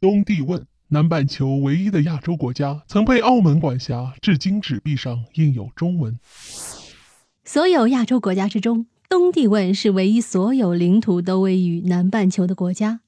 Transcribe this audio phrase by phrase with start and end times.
[0.00, 6.20] 东帝汶，南半球唯一的亚洲国家，曾被澳门管辖，至今纸币上印有中文。
[7.44, 13.00] 所有亚洲国家之中，东帝汶是唯一所有领土都位于南半球的国家。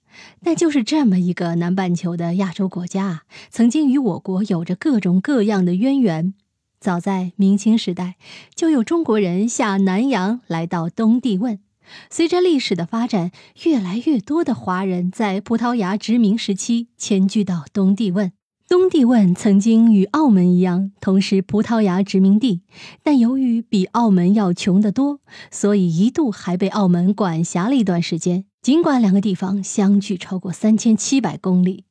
[0.42, 6.34] 但就是这么一个南半球的亚洲国家，曾经与我国有着各种各样的渊源。
[6.80, 8.16] 早在明清时代，
[8.52, 11.60] 就有中国人下南洋来到东帝汶。
[12.10, 13.30] 随着历史的发展，
[13.64, 18.32] 越来越多的华人在葡萄牙殖民时期迁居到东帝汶。
[18.68, 22.62] 东帝汶曾经与澳门一样，同是葡萄牙殖民地，
[23.02, 25.18] 但由于比澳门要穷得多，
[25.50, 28.44] 所以一度还被澳门管辖了一段时间。
[28.62, 31.84] 尽管两个地方相距超过三千七百公里。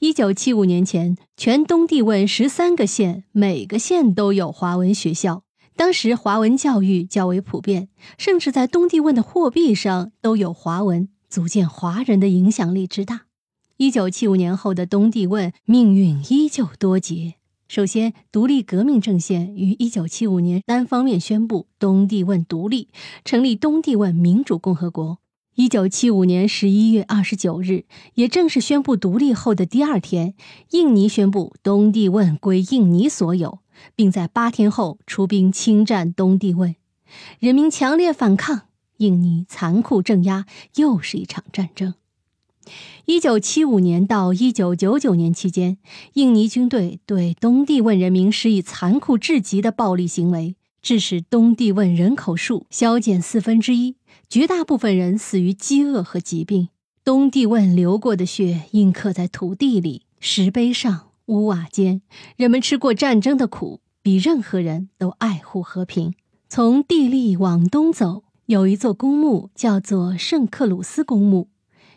[0.00, 5.44] 一九七五年前，全东帝汶十三个县，每个县都有华文学校。
[5.80, 13.22] 当时华文教育较为普遍，甚至在东帝汶的货币上都有华文，足见华人的影响力之大。
[13.78, 17.36] 一九七五年后的东帝汶命运依旧多劫。
[17.66, 22.88] 首先，独立革命阵线于一九七五年单方面宣布东帝汶独立，
[23.24, 25.16] 成立东帝汶民主共和国。
[25.54, 30.34] 一九七五年十一月二十九日，也正是宣布独立后的第二天，
[30.72, 33.60] 印尼宣布东帝汶归印尼所有，
[33.94, 36.76] 并在八天后出兵侵占东帝汶，
[37.38, 38.62] 人民强烈反抗，
[38.98, 41.94] 印尼残酷镇压，又是一场战争。
[43.06, 45.78] 一九七五年到一九九九年期间，
[46.12, 50.56] 印尼军队对东帝汶人民施以残酷至极的暴力行为。
[50.82, 53.96] 致使东帝汶人口数削减四分之一，
[54.30, 56.70] 绝大部分人死于饥饿和疾病。
[57.04, 62.02] 东帝汶流过的血印刻在土地里、石碑上、屋瓦间。
[62.36, 66.12] 人们吃过战争的苦，比任何人都爱护和平。
[66.48, 71.48] 从地利往东走，有一座公墓，叫做圣克鲁斯公墓。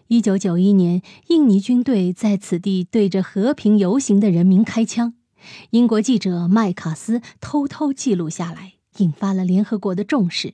[0.07, 5.15] 一九九一年，印尼军队在此地对着和平游行的人民开枪。
[5.71, 10.53] 英国记者麦卡斯偷偷记录下来，引发了联合国的重视。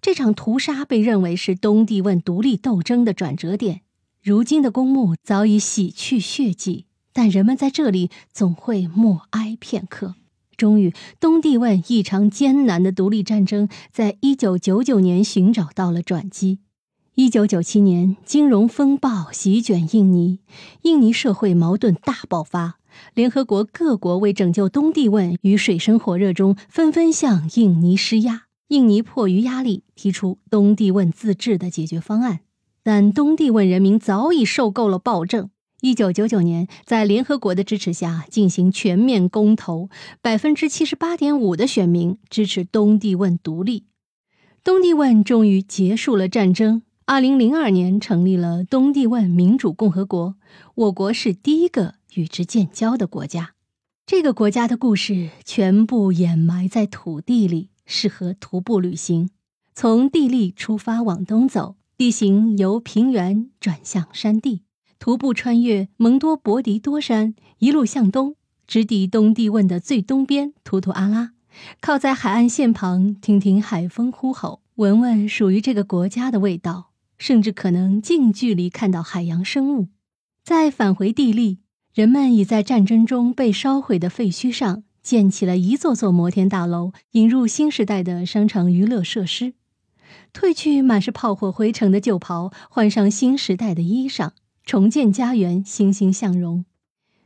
[0.00, 3.80] 这场屠杀被认为是东帝汶独立斗争的转折点。
[4.22, 10.16] 如今的公墓早已洗去血迹，但人们在这里总会默哀片刻。
[10.56, 16.58] 终于，东帝汶异常艰难的独立战争在一九九九年寻找到了转机。
[17.14, 20.40] 一九九七年，金融风暴席卷印尼，
[20.82, 22.78] 印尼社会矛盾大爆发。
[23.14, 28.42] 联合国各国为拯救东帝汶于水深火热中，纷纷向印尼施压。
[28.68, 32.40] 印尼迫于压力，提出东帝汶自治的解决方案。
[32.82, 35.50] 但东帝汶人民早已受够了暴政。
[35.84, 39.90] 一九九九年，在联合国的支持下进行全面公投，
[40.22, 43.84] 百分之七十八点五的选民支持东帝汶独立。
[44.64, 46.80] 东帝汶终于结束了战争。
[47.04, 50.36] 二零零二年，成立了东帝汶民主共和国。
[50.74, 51.96] 我国是第一个。
[52.14, 53.54] 与之建交的国家，
[54.06, 59.28] 这个国家的故事全部掩埋在土地里，适合徒步旅行。
[59.74, 64.62] 从地利出发往东走，地形由平原转向山地，
[65.04, 71.32] 徒步穿越蒙多博迪多山，一路向东，直抵东帝汶的最东边图图阿拉。
[71.82, 79.88] 靠在海岸线旁，听听海风呼吼，闻闻属于这个国家的味道，甚至可能近距离看到海洋生物。
[80.42, 81.58] 再返回地利。
[81.92, 89.52] 人们已在战争中被烧毁的废墟上建起了一座座摩天大楼，引入新时代的商场娱乐设施，
[90.32, 94.30] 褪去满是炮火灰尘的旧袍，换上新时代的衣裳，
[94.64, 96.64] 重建家园，欣欣向荣。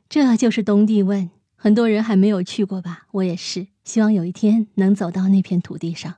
[0.08, 3.06] 这就是东帝汶，很多人还没有去过吧？
[3.12, 6.16] 我也是，希望有一天能走到那片土地上。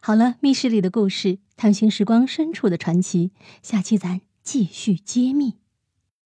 [0.00, 3.32] 好了，密室里的故事，探寻时光深处的传奇，
[3.62, 5.54] 下期咱继续揭秘。